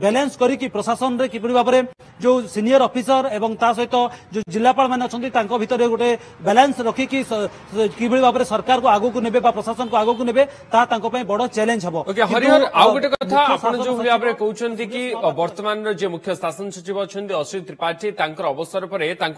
ব্যালেন্স 0.03 0.31
করি 0.41 0.53
প্রশাসন 0.75 1.11
কিভাবে 1.33 1.55
ভাবে 1.59 1.79
যে 2.23 2.29
সিনিয়র 2.55 2.81
অফিসর 2.89 3.21
এবং 3.37 3.49
তা 3.61 3.69
সহ 3.77 3.85
যে 4.33 4.39
জেলাপাল 4.53 4.85
মানে 4.91 5.03
অনেক 5.17 5.31
তাঙ্ক 5.37 5.51
ভিতরে 5.63 5.85
গোটে 5.93 6.09
ব্যালেন্স 6.47 6.75
রখিক 6.87 7.09
কিভাবে 7.99 8.23
ভাবে 8.27 8.43
সরকার 8.53 8.77
আগুক 8.97 9.13
নেবে 9.25 9.39
বা 9.45 9.51
প্রশাসন 9.57 9.87
আগুক 10.03 10.19
নেবে 10.29 10.43
তা 10.73 10.79
বড় 11.31 11.43
চ্যালেঞ্জ 11.55 11.81
হব 11.87 11.95
হরিহর 12.33 12.63
আউ 12.81 12.89
কথা 13.15 13.39
আপনার 13.53 13.77
যে 14.79 14.85
কি 14.93 15.01
বর্তমানের 15.41 15.95
যে 16.01 16.07
মুখ্য 16.13 16.31
শাসন 16.43 16.67
সচিব 16.75 16.95
অনেক 17.03 17.33
অসিত 17.43 17.61
ত্রিপাঠী 17.67 18.07
তাঁর 18.19 18.47
অবসর 18.53 18.83
পরে 18.91 19.07
তাঁর 19.21 19.31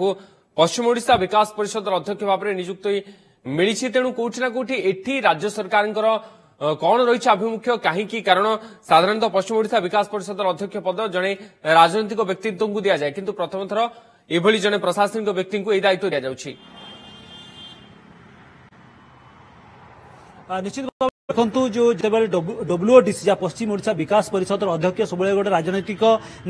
পশ্চিম 0.60 0.84
ওড়িশা 0.90 1.16
বিকাশ 1.26 1.48
পরিষদর 1.58 1.98
অধ্যক্ষ 2.00 2.22
ভাবে 2.32 2.46
নিযুক্ত 2.62 2.86
মিছে 3.58 3.88
তেণু 3.94 4.10
কোটি 4.20 4.40
না 4.44 4.50
কোটি 4.58 4.76
এটি 4.92 5.14
রাজ্য 5.28 5.46
সরকারঙ্কর 5.58 6.06
কণ 6.84 6.98
রয়েছে 7.10 7.28
আভিমুখ্য 7.36 7.70
কাহিকি 7.88 8.20
কারণ 8.30 8.46
সাধারণত 8.90 9.24
পশ্চিম 9.36 9.56
ওড়িশা 9.60 9.80
বিকাশ 9.88 10.06
পরিষদর 10.14 10.52
অধ্যক্ষ 10.52 10.76
পদ 10.88 11.00
জনে 11.16 11.32
রাজনৈতিক 11.80 12.20
ব্যক্তিত্ব 12.30 12.62
দিয়া 12.86 12.98
যায় 13.02 13.14
কিন্তু 13.18 13.32
প্রথম 13.40 13.62
থর 13.70 13.80
এভাবে 14.36 14.58
জনে 14.66 14.78
প্রশাসনিক 14.86 15.28
ব্যক্তি 15.40 15.56
এই 15.78 15.82
দায়িত্ব 15.86 16.06
দিয়া 16.12 16.24
যাচ্ছে 16.26 16.50
নিশ্চিত 20.66 20.86
ଦେଖନ୍ତୁ 21.30 21.62
ଯେଉଁ 21.76 21.88
ଯେତେବେଳେ 21.94 22.28
ଡବ୍ଲ୍ୟୁଓଡିସି 22.72 23.24
ଯାହା 23.30 23.40
ପଶ୍ଚିମ 23.44 23.68
ଓଡ଼ିଶା 23.74 23.94
ବିକାଶ 24.02 24.24
ପରିଷଦର 24.36 24.68
ଅଧ୍ୟକ୍ଷ 24.76 25.08
ସବୁବେଳେ 25.12 25.34
ଗୋଟେ 25.40 25.52
ରାଜନୈତିକ 25.58 26.04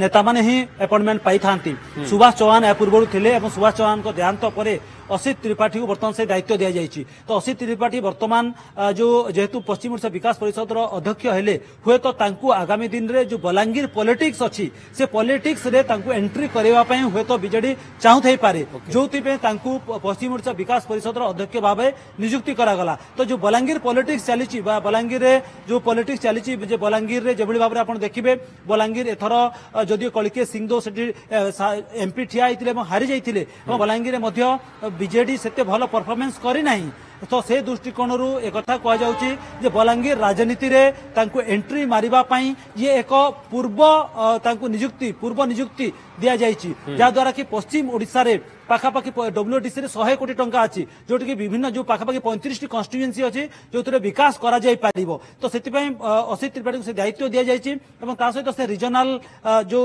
ନେତାମାନେ 0.03 0.39
ହିଁ 0.49 0.57
ଆପଏଣ୍ଟମେଣ୍ଟ 0.85 1.21
ପାଇଥାନ୍ତି 1.29 1.71
ସୁଭାଷ 2.13 2.33
ଚୌହାନ 2.43 2.61
ଏହା 2.71 2.77
ପୂର୍ବରୁ 2.83 3.05
ଥିଲେ 3.15 3.29
ଏବଂ 3.39 3.49
ସୁଭାଷ 3.57 3.73
ଚୌହାନଙ୍କ 3.81 4.07
ଦେହାନ୍ତ 4.19 4.43
ପରେ 4.59 4.73
असित 5.11 5.35
त्रिपाठी 5.43 5.79
को 5.79 5.85
वर्तमान 5.87 6.13
से 6.13 6.25
दायित्व 6.25 6.55
दि 6.57 6.71
जाइए 6.71 7.03
तो 7.27 7.37
असित 7.37 7.57
त्रिपाठी 7.59 7.99
बर्तमान 8.01 8.51
जो 8.97 9.07
जेहेतु 9.35 9.59
पश्चिम 9.67 9.93
ओडा 9.93 10.07
विकास 10.15 10.37
परिषद 10.37 10.73
अध्यक्ष 10.77 11.25
हेले 11.25 11.53
हुए 11.85 11.97
तो 12.05 12.51
आगामी 12.51 12.87
दिन 12.95 13.11
में 13.11 13.23
जो 13.27 13.37
बलांगीर 13.43 13.85
पॉलिटिक्स 13.95 14.41
अच्छी 14.43 14.69
से 14.97 15.05
पलिटिक्स 15.15 15.65
एंट्री 15.73 16.47
करने 16.55 17.01
हुए 17.01 17.23
तो 17.29 17.37
विजे 17.45 17.75
चाहू 18.01 18.21
पारे 18.41 18.65
जो 18.91 19.05
पश्चिम 19.07 20.33
ओडा 20.33 20.51
विकास 20.63 20.85
परिषद 20.89 21.17
अध्यक्ष 21.27 21.59
भाव 21.67 21.81
निजुक्ति 22.19 22.53
करा 22.61 22.95
तो 23.17 23.25
जो 23.31 23.37
बलांगीर 23.47 23.77
पलिटिक्स 23.87 24.25
चली 24.27 24.61
बलांगीर 24.85 25.25
जो 25.69 25.79
पलिटिक्स 25.87 26.21
चली 26.23 26.75
बलांगीर 26.83 27.23
में 27.23 27.35
जो 27.37 27.45
भाव 27.59 27.73
में 27.73 27.81
आज 27.81 27.97
देखिए 27.99 28.35
बलांगीर 28.67 29.07
एथर 29.07 29.35
जदि 29.89 30.09
कलिके 30.15 30.45
सिंहदेव 30.45 30.79
से 31.59 31.71
एमपी 32.03 32.25
ठिया 32.35 32.45
हारी 32.89 33.05
जाते 33.07 33.31
हैं 33.39 33.77
बलांगीर 33.79 34.15
ବିଜେଡି 35.01 35.35
ସେତେ 35.43 35.61
ଭଲ 35.71 35.81
ପରଫର୍ମାନ୍ସ 35.93 36.35
କରିନାହିଁ 36.45 36.89
ତ 37.31 37.33
ସେ 37.49 37.55
ଦୃଷ୍ଟିକୋଣରୁ 37.69 38.27
ଏକଥା 38.49 38.75
କୁହାଯାଉଛି 38.83 39.29
ଯେ 39.65 39.69
ବଲାଙ୍ଗୀର 39.77 40.15
ରାଜନୀତିରେ 40.25 40.81
ତାଙ୍କୁ 41.19 41.39
ଏଣ୍ଟ୍ରି 41.55 41.81
ମାରିବା 41.93 42.19
ପାଇଁ 42.33 42.47
ଇଏ 42.81 42.91
ଏକ 43.03 43.13
ପୂର୍ବ 43.53 43.79
ତାଙ୍କୁ 44.49 44.65
ନିଯୁକ୍ତି 44.75 45.07
ପୂର୍ବ 45.23 45.39
ନିଯୁକ୍ତି 45.53 45.87
ଦିଆଯାଇଛି 46.21 46.69
ଯାହାଦ୍ୱାରା 46.99 47.31
କି 47.39 47.43
ପଶ୍ଚିମ 47.55 47.85
ଓଡ଼ିଶାରେ 47.95 48.33
পাখাপাখি 48.71 49.09
ডব্লুডিসিরে 49.37 49.87
শহে 49.95 50.13
কোটি 50.21 50.33
টঙ্কা 50.41 50.59
আছে 50.67 50.81
ଯେଉଁଠିକି 51.07 51.33
ବିଭିନ୍ନ 51.41 51.65
ଯେଉଁ 51.75 51.85
ପାଖାପାଖି 51.91 52.19
ପଇଁତିରିଶଟି 52.27 52.67
କନଷ୍ଟିଚୁଏନ୍ସି 52.75 53.21
ଅଛି 53.29 53.41
ଯେଉଁଥିରେ 53.73 53.99
ବିକାଶ 54.07 54.33
କରାଯାଇପାରିବ 54.43 55.09
ତ 55.41 55.43
ସେଥିପାଇଁ 55.53 55.85
ଅସିତ 56.33 56.49
ତ୍ରିପାଠୀଙ୍କୁ 56.55 56.85
ସେ 56.89 56.93
ଦାୟିତ୍ୱ 56.99 57.29
ଦିଆଯାଇଛି 57.33 57.71
ଏବଂ 58.03 58.13
ତା 58.21 58.27
ସହିତ 58.35 58.49
ସେ 58.57 58.63
ରିଜନାଲ 58.73 59.07
ଯେଉଁ 59.71 59.83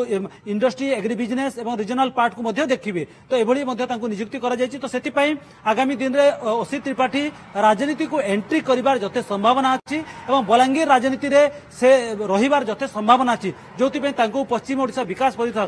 ଇଣ୍ଡଷ୍ଟ୍ରି 0.52 0.86
ଏଗ୍ରି 0.98 1.14
ବିଜନେସ୍ 1.22 1.54
ଏବଂ 1.62 1.72
ରିଜନାଲ 1.82 2.08
ପାର୍ଟକୁ 2.18 2.40
ମଧ୍ୟ 2.48 2.62
ଦେଖିବେ 2.74 3.02
ତ 3.28 3.30
ଏଭଳି 3.42 3.60
ମଧ୍ୟ 3.70 3.84
ତାଙ୍କୁ 3.90 4.06
ନିଯୁକ୍ତି 4.14 4.36
କରାଯାଇଛି 4.44 4.76
ତ 4.84 4.86
ସେଥିପାଇଁ 4.94 5.30
ଆଗାମୀ 5.70 5.94
ଦିନରେ 6.02 6.26
ଅସିତ 6.64 6.82
ତ୍ରିପାଠୀ 6.86 7.22
ରାଜନୀତିକୁ 7.66 8.16
ଏଣ୍ଟ୍ରି 8.32 8.58
କରିବାର 8.68 8.96
ଯଥେଷ୍ଟ 9.04 9.28
ସମ୍ଭାବନା 9.32 9.68
ଅଛି 9.76 9.98
ଏବଂ 10.30 10.40
ବଲାଙ୍ଗୀର 10.50 10.84
ରାଜନୀତିରେ 10.94 11.42
ସେ 11.80 11.88
ରହିବାର 12.34 12.62
ଯଥେଷ୍ଟ 12.70 12.92
ସମ୍ଭାବନା 12.98 13.30
ଅଛି 13.36 13.50
ଯେଉଁଥିପାଇଁ 13.78 14.12
ତାଙ୍କୁ 14.20 14.38
ପଶ୍ଚିମ 14.52 14.78
ଓଡ଼ିଶା 14.84 15.02
ବିକାଶ 15.12 15.32
ପରିଷଦ 15.42 15.60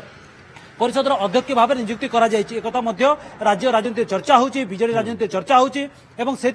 পরিষদর 0.81 1.13
অধ্যক্ষ 1.25 1.49
ভাবে 1.59 1.73
নিযুক্তি 1.81 2.07
করা 2.15 2.27
যাইছে 2.33 2.53
একথা 2.61 2.81
মধ্য 2.87 3.01
রাজ্য 3.49 3.63
রাজনীতি 3.75 4.03
চর্চা 4.13 4.33
হচ্ছে 4.43 4.59
বিজেড 4.71 4.89
রাজনীতি 4.99 5.25
চর্চা 5.35 5.55
হচ্ছে 5.63 5.81
এবং 6.23 6.33
সেই 6.41 6.53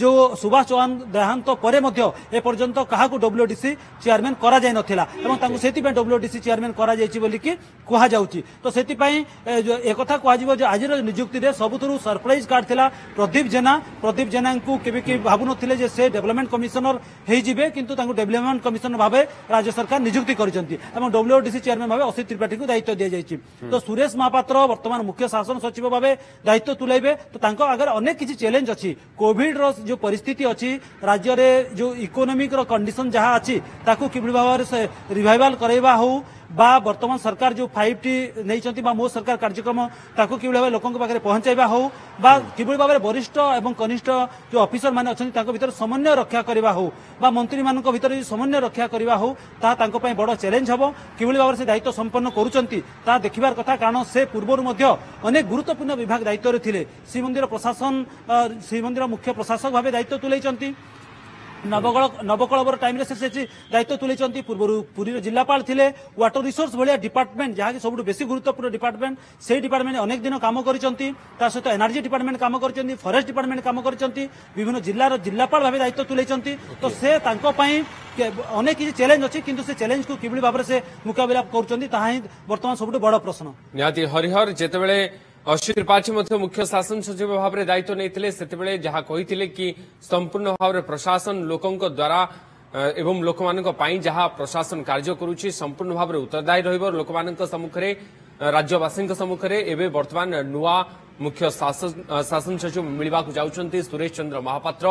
যে 0.00 0.06
সুভাষ 0.42 0.64
চৌহান 0.70 0.90
দেহান্ত 1.14 1.48
পরে 1.64 1.78
মধ্য 1.86 2.00
এ 2.38 2.40
পর্যন্ত 2.46 2.76
কাহকু 2.92 3.16
ডব্লুডিসি 3.24 3.70
চেয়ারম্যান 4.04 4.34
করা 4.44 4.58
যাই 4.64 4.74
নথিলা 4.78 5.04
এবং 5.26 5.34
তাকে 5.42 5.56
সেই 5.62 5.72
ডব্লুডিসি 5.98 6.38
চেয়ারম্যান 6.44 6.72
করা 6.80 6.92
যাইছে 7.00 7.18
বলি 7.24 7.38
କୁହାଯାଉଛି 7.90 8.42
ତ 8.62 8.66
ସେଥିପାଇଁ 8.76 9.18
ଏକଥା 9.92 10.16
କୁହାଯିବ 10.24 10.50
ଯେ 10.60 10.64
ଆଜିର 10.72 10.92
ନିଯୁକ୍ତିରେ 11.10 11.48
ସବୁଥିରୁ 11.60 11.94
ସରପ୍ରାଇଜ୍ 12.06 12.46
କାର୍ଡ 12.52 12.64
ଥିଲା 12.72 12.84
ପ୍ରଦୀପ 13.18 13.46
ଜେନା 13.54 13.72
ପ୍ରଦୀପ 14.04 14.28
ଜେନାଙ୍କୁ 14.34 14.72
କେବେ 14.86 15.00
କେହି 15.08 15.18
ଭାବୁନଥିଲେ 15.28 15.74
ଯେ 15.82 15.88
ସେ 15.96 16.02
ଡେଭଲପମେଣ୍ଟ 16.16 16.50
କମିଶନର 16.54 16.94
ହୋଇଯିବେ 17.30 17.64
କିନ୍ତୁ 17.76 17.92
ତାଙ୍କୁ 18.00 18.12
ଡେଭଲପମେଣ୍ଟ 18.20 18.60
କମିଶନର 18.68 18.98
ଭାବେ 19.04 19.20
ରାଜ୍ୟ 19.54 19.70
ସରକାର 19.78 20.00
ନିଯୁକ୍ତି 20.08 20.32
କରିଛନ୍ତି 20.40 20.74
ଏବଂ 20.96 21.06
ଡବ୍ଲ୍ୟୁଡିସି 21.16 21.58
ଚେୟାରମ୍ୟାନ୍ 21.66 21.90
ଭାବେ 21.94 22.02
ଅସିତ 22.10 22.26
ତ୍ରିପାଠୀଙ୍କୁ 22.30 22.64
ଦାୟିତ୍ୱ 22.70 22.96
ଦିଆଯାଇଛି 23.00 23.34
ତ 23.72 23.74
ସୁରେଶ 23.86 24.10
ମହାପାତ୍ର 24.20 24.56
ବର୍ତ୍ତମାନ 24.72 25.00
ମୁଖ୍ୟ 25.10 25.24
ଶାସନ 25.34 25.56
ସଚିବ 25.64 25.86
ଭାବେ 25.94 26.10
ଦାୟିତ୍ୱ 26.46 26.72
ତୁଲାଇବେ 26.80 27.10
ତ 27.32 27.36
ତାଙ୍କ 27.44 27.60
ଆଗରେ 27.74 27.90
ଅନେକ 27.98 28.14
କିଛି 28.20 28.34
ଚ୍ୟାଲେଞ୍ଜ 28.42 28.68
ଅଛି 28.74 28.90
କୋଭିଡର 29.22 29.64
ଯେଉଁ 29.88 29.98
ପରିସ୍ଥିତି 30.06 30.42
ଅଛି 30.52 30.70
ରାଜ୍ୟରେ 31.10 31.48
ଯେଉଁ 31.78 31.90
ଇକୋନୋମିକର 32.06 32.60
କଣ୍ଡିସନ 32.72 33.06
ଯାହା 33.16 33.30
ଅଛି 33.40 33.54
ତାକୁ 33.88 34.04
କିଭଳି 34.14 34.32
ଭାବରେ 34.38 34.64
ରିଭାଇଭାଲ 35.18 35.52
କରାଇବା 35.62 35.92
ହେଉ 36.02 36.14
ବା 36.58 36.68
ବର୍ତ୍ତମାନ 36.84 37.18
ସରକାର 37.22 37.52
ଯେଉଁ 37.58 37.68
ଫାଇଭ 37.74 37.94
ଟି 38.02 38.12
ନେଇଛନ୍ତି 38.50 38.82
ବା 38.82 38.92
ମୋ 38.98 39.06
ସରକାର 39.14 39.36
କାର୍ଯ୍ୟକ୍ରମ 39.38 39.78
ତାକୁ 40.18 40.34
କିଭଳି 40.42 40.58
ଭାବେ 40.58 40.70
ଲୋକଙ୍କ 40.74 40.96
ପାଖରେ 41.02 41.20
ପହଞ୍ଚାଇବା 41.26 41.66
ହଉ 41.72 41.84
ବା 42.22 42.32
କିଭଳି 42.58 42.76
ଭାବରେ 42.82 42.98
ବରିଷ୍ଠ 43.06 43.36
ଏବଂ 43.60 43.72
କନିଷ୍ଠ 43.80 44.08
ଯେଉଁ 44.50 44.62
ଅଫିସର 44.66 44.90
ମାନେ 44.98 45.08
ଅଛନ୍ତି 45.14 45.32
ତାଙ୍କ 45.38 45.48
ଭିତରେ 45.54 45.72
ସମନ୍ୱୟ 45.80 46.12
ରକ୍ଷା 46.20 46.40
କରିବା 46.48 46.70
ହଉ 46.76 46.88
ବା 47.22 47.28
ମନ୍ତ୍ରୀମାନଙ୍କ 47.38 47.86
ଭିତରେ 47.94 47.98
ଯଦି 48.18 48.24
ସମନ୍ୱୟ 48.32 48.58
ରକ୍ଷା 48.66 48.86
କରିବା 48.92 49.14
ହଉ 49.22 49.30
ତାହା 49.62 49.74
ତାଙ୍କ 49.80 49.94
ପାଇଁ 50.02 50.14
ବଡ଼ 50.20 50.30
ଚ୍ୟାଲେଞ୍ଜ 50.42 50.68
ହବ 50.74 50.82
କିଭଳି 51.18 51.36
ଭାବରେ 51.42 51.56
ସେ 51.60 51.64
ଦାୟିତ୍ୱ 51.70 51.92
ସମ୍ପନ୍ନ 52.00 52.26
କରୁଛନ୍ତି 52.38 52.78
ତାହା 53.06 53.18
ଦେଖିବାର 53.24 53.52
କଥା 53.60 53.74
କାରଣ 53.82 53.96
ସେ 54.12 54.20
ପୂର୍ବରୁ 54.32 54.60
ମଧ୍ୟ 54.68 54.82
ଅନେକ 55.28 55.44
ଗୁରୁତ୍ୱପୂର୍ଣ୍ଣ 55.52 55.92
ବିଭାଗ 56.02 56.20
ଦାୟିତ୍ୱରେ 56.28 56.58
ଥିଲେ 56.66 56.82
ଶ୍ରୀମନ୍ଦିର 57.10 57.44
ପ୍ରଶାସନ 57.52 57.92
ଶ୍ରୀମନ୍ଦିର 58.68 59.04
ମୁଖ୍ୟ 59.14 59.28
ପ୍ରଶାସକ 59.38 59.70
ଭାବେ 59.76 59.88
ଦାୟିତ୍ୱ 59.96 60.18
ତୁଲାଇଛନ୍ତି 60.24 60.68
নবকଳ 61.72 62.02
নবকଳବର 62.30 62.74
ଟାଇମ୍ରେ 62.82 63.04
ସେ 63.08 63.14
ସେଠି 63.22 63.42
ଦାୟିତ୍ୱ 63.72 63.96
ତୁଲେଇଛନ୍ତି 64.02 64.40
ପୂର୍ବରୁ 64.48 64.74
ପୁରୀର 64.96 65.16
ଜିଲ୍ଲାପାଳ 65.26 65.60
ଥିଲେ 65.68 65.86
ୱାଟର 66.20 66.40
ରିସୋର୍ସ 66.48 66.72
ଭଳିଆ 66.80 66.94
ଡିପାର୍ଟମେଣ୍ଟ 67.04 67.54
ଯାହାକି 67.60 67.78
ସବୁଠୁ 67.84 68.02
ବେଶୀ 68.08 68.22
ଗୁରୁତ୍ୱପୂର୍ଣ୍ଣ 68.30 68.68
ଡିପାର୍ଟମେଣ୍ଟ 68.76 69.16
ସେହି 69.46 69.60
ଡିପାର୍ଟମେଣ୍ଟ 69.66 69.96
ଅନେକ 70.04 70.20
ଦିନ 70.26 70.34
କାମ 70.46 70.56
କରିଛନ୍ତି 70.68 71.06
ତା 71.40 71.46
ସହିତ 71.54 71.66
ଏନର୍ଜି 71.76 71.98
ଡିପାର୍ଟମେଣ୍ଟ 72.06 72.38
କାମ 72.44 72.54
କରିଛନ୍ତି 72.64 72.94
ଫରେଷ୍ଟ 73.04 73.26
ଡିପାର୍ଟମେଣ୍ଟ 73.30 73.60
କାମ 73.68 73.78
କରିଛନ୍ତି 73.86 74.22
ବିଭିନ୍ନ 74.56 74.78
ଜିଲ୍ଲାର 74.86 75.12
ଜିଲ୍ଲାପାଳ 75.26 75.60
ଭାବେ 75.66 75.78
ଦାୟିତ୍ୱ 75.84 76.06
ତୁଲେଇଛନ୍ତି 76.10 76.52
ତ 76.82 76.84
ସେ 77.00 77.10
ତାଙ୍କ 77.26 77.44
ପାଇଁ 77.60 77.74
অনেক 78.60 78.74
কিছু 78.80 78.92
চ্যালেঞ্জ 78.98 79.20
অছে 79.28 79.38
কিন্তু 79.48 79.62
সে 79.68 79.72
চ্যালেঞ্জ 79.80 80.02
কু 80.08 80.14
কিভাবে 80.22 80.40
ভাবে 80.46 80.64
সে 80.70 80.76
মোকাবিলা 81.08 81.40
করছেন 81.54 81.78
তাহা 81.94 82.06
হি 82.12 82.18
বর্তমান 82.50 82.74
সবুঠ 82.80 82.94
বড় 83.06 83.16
প্রশ্ন 83.26 83.44
নিহতি 83.78 84.02
হরিহর 84.12 84.46
যেতবে 84.60 84.96
ଅଶ୍ୱିନୀ 85.40 85.82
ପାଠୀ 85.88 86.12
ମଧ୍ୟ 86.14 86.34
ମୁଖ୍ୟ 86.40 86.64
ଶାସନ 86.70 87.00
ସଚିବ 87.06 87.36
ଭାବରେ 87.42 87.62
ଦାୟିତ୍ୱ 87.68 87.96
ନେଇଥିଲେ 88.00 88.28
ସେତେବେଳେ 88.38 88.72
ଯାହା 88.86 89.00
କହିଥିଲେ 89.10 89.46
କି 89.58 89.66
ସମ୍ପୂର୍ଣ୍ଣ 90.12 90.48
ଭାବରେ 90.60 90.80
ପ୍ରଶାସନ 90.90 91.34
ଲୋକଙ୍କ 91.52 91.82
ଦ୍ୱାରା 91.96 92.20
ଏବଂ 93.00 93.14
ଲୋକମାନଙ୍କ 93.28 93.68
ପାଇଁ 93.80 93.94
ଯାହା 94.08 94.24
ପ୍ରଶାସନ 94.40 94.78
କାର୍ଯ୍ୟ 94.90 95.12
କରୁଛି 95.22 95.48
ସମ୍ପୂର୍ଣ୍ଣ 95.62 95.92
ଭାବରେ 96.00 96.18
ଉତ୍ତରଦାୟୀ 96.24 96.60
ରହିବ 96.68 96.84
ଲୋକମାନଙ୍କ 97.00 97.40
ସମ୍ମୁଖରେ 97.54 97.90
ରାଜ୍ୟବାସୀଙ୍କ 98.56 99.10
ସମ୍ମୁଖରେ 99.20 99.58
ଏବେ 99.72 99.86
ବର୍ତ୍ତମାନ 99.96 100.28
ନୂଆ 100.52 100.74
ମୁଖ୍ୟ 101.24 101.42
ଶାସନ 102.30 102.54
ସଚିବ 102.62 102.82
ମିଳିବାକୁ 103.00 103.28
ଯାଉଛନ୍ତି 103.38 103.78
ସୁରେଶ 103.90 104.10
ଚନ୍ଦ୍ର 104.18 104.38
ମହାପାତ୍ର 104.48 104.86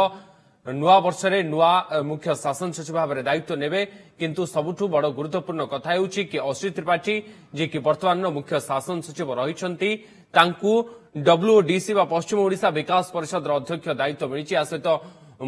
ନୂଆ 0.77 0.95
ବର୍ଷରେ 1.05 1.37
ନୂଆ 1.51 1.69
ମୁଖ୍ୟ 2.09 2.35
ଶାସନ 2.43 2.69
ସଚିବ 2.77 2.95
ଭାବରେ 3.01 3.21
ଦାୟିତ୍ୱ 3.27 3.57
ନେବେ 3.63 3.81
କିନ୍ତୁ 4.21 4.43
ସବୁଠୁ 4.55 4.85
ବଡ଼ 4.93 5.05
ଗୁରୁତ୍ୱପୂର୍ଣ୍ଣ 5.17 5.63
କଥା 5.73 5.89
ହେଉଛି 5.97 6.21
କି 6.31 6.37
ଅଶ୍ରୀ 6.49 6.69
ତ୍ରିପାଠୀ 6.77 7.15
ଯିଏକି 7.55 7.79
ବର୍ତ୍ତମାନର 7.87 8.27
ମୁଖ୍ୟ 8.37 8.55
ଶାସନ 8.69 8.97
ସଚିବ 9.07 9.27
ରହିଛନ୍ତି 9.41 9.89
ତାଙ୍କୁ 10.37 10.71
ଡବ୍ଲ୍ୟୁଡିସି 11.29 11.91
ବା 11.99 12.03
ପଶ୍ଚିମ 12.13 12.37
ଓଡ଼ିଶା 12.45 12.69
ବିକାଶ 12.79 13.03
ପରିଷଦର 13.17 13.51
ଅଧ୍ୟକ୍ଷ 13.59 13.89
ଦାୟିତ୍ୱ 14.01 14.25
ମିଳିଛି 14.31 14.53
ଏହା 14.57 14.65
ସହିତ 14.71 14.87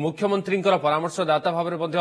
ମୁଖ୍ୟମନ୍ତ୍ରୀଙ୍କର 0.05 0.75
ପରାମର୍ଶଦାତା 0.85 1.49
ଭାବରେ 1.57 1.75
ମଧ୍ୟ 1.83 1.97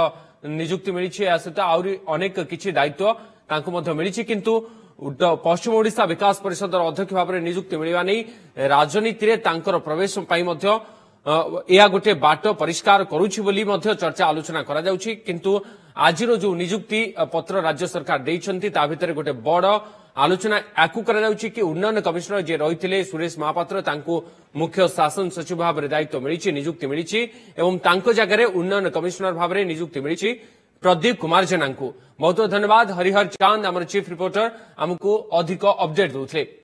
ନିଯୁକ୍ତି 0.59 0.91
ମିଳିଛି 0.97 1.21
ଏହା 1.29 1.39
ସହିତ 1.45 1.61
ଆହୁରି 1.73 1.93
ଅନେକ 2.15 2.37
କିଛି 2.51 2.69
ଦାୟିତ୍ୱ 2.79 3.09
ତାଙ୍କୁ 3.51 3.71
ମଧ୍ୟ 3.77 3.91
ମିଳିଛି 3.99 4.23
କିନ୍ତୁ 4.31 4.53
ପଶ୍ଚିମ 5.45 5.73
ଓଡ଼ିଶା 5.81 6.03
ବିକାଶ 6.13 6.35
ପରିଷଦର 6.45 6.81
ଅଧ୍ୟକ୍ଷ 6.91 7.13
ଭାବରେ 7.19 7.39
ନିଯୁକ୍ତି 7.49 7.75
ମିଳିବା 7.83 8.03
ନେଇ 8.11 8.19
ରାଜନୀତିରେ 8.75 9.35
ତାଙ୍କର 9.47 9.77
ପ୍ରବେଶ 9.87 10.13
ପାଇଁ 10.31 10.43
ମଧ୍ୟ 10.49 10.71
ଏହା 11.29 11.87
ଗୋଟିଏ 11.93 12.13
ବାଟ 12.25 12.45
ପରିଷ୍କାର 12.61 13.01
କରୁଛି 13.13 13.41
ବୋଲି 13.45 13.63
ମଧ୍ୟ 13.71 13.87
ଚର୍ଚ୍ଚା 14.01 14.25
ଆଲୋଚନା 14.33 14.61
କରାଯାଉଛି 14.69 15.11
କିନ୍ତୁ 15.29 15.53
ଆଜିର 16.07 16.31
ଯେଉଁ 16.43 16.55
ନିଯୁକ୍ତି 16.63 17.01
ପତ୍ର 17.35 17.55
ରାଜ୍ୟ 17.69 17.85
ସରକାର 17.95 18.19
ଦେଇଛନ୍ତି 18.29 18.69
ତା 18.77 18.83
ଭିତରେ 18.91 19.13
ଗୋଟିଏ 19.19 19.37
ବଡ଼ 19.49 19.69
ଆଲୋଚନା 20.23 20.57
ୟାକୁ 20.81 21.01
କରାଯାଉଛି 21.09 21.47
କି 21.57 21.63
ଉନ୍ନୟନ 21.71 21.97
କମିଶନର 22.09 22.41
ଯିଏ 22.49 22.59
ରହିଥିଲେ 22.65 22.97
ସୁରେଶ 23.11 23.35
ମହାପାତ୍ର 23.43 23.77
ତାଙ୍କୁ 23.89 24.15
ମୁଖ୍ୟ 24.61 24.81
ଶାସନ 24.97 25.27
ସଚିବ 25.37 25.59
ଭାବରେ 25.67 25.87
ଦାୟିତ୍ୱ 25.95 26.19
ମିଳିଛି 26.25 26.49
ନିଯୁକ୍ତି 26.59 26.85
ମିଳିଛି 26.93 27.21
ଏବଂ 27.61 27.75
ତାଙ୍କ 27.87 28.07
ଜାଗାରେ 28.19 28.45
ଉନ୍ନୟନ 28.59 28.85
କମିଶନର 28.97 29.33
ଭାବରେ 29.43 29.61
ନିଯୁକ୍ତି 29.71 29.99
ମିଳିଛି 30.05 30.31
প্রদীপ 30.83 31.15
কুমার 31.23 31.43
জেনা 31.53 31.67
ବହୁତ 32.23 32.39
ଧନ୍ୟବାଦ 32.55 32.89
ହରିହର 32.99 33.27
ଚାନ୍ଦ 33.43 33.65
ଆମର 33.71 33.85
ଚିଫ୍ 33.93 34.07
রিপোর্টর 34.15 34.45
ଆମକୁ 34.85 35.11
ଅଧିକ 35.41 35.65
ଅପଡ଼େଟ୍ 35.85 36.13
ଦେଉଥିଲେ 36.17 36.57